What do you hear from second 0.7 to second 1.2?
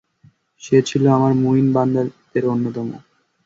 ছিল